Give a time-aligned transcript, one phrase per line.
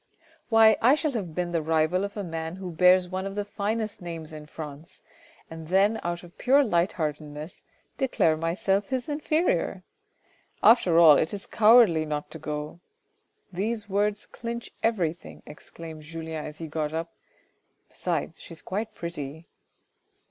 [0.49, 0.77] "Why!
[0.81, 4.01] I shall have been the rival of a man who bears one of the finest
[4.01, 5.03] names in France,
[5.47, 7.61] and then out of pure light heartedness,
[7.99, 9.83] declared myself his inferior!
[10.63, 12.79] After all, it is cowardly not to go;
[13.53, 17.13] these words clinch everything," exclaimed Julien as he got up..."
[17.89, 19.45] besides she is quite pretty."